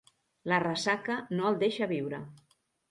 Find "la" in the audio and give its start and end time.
0.51-0.59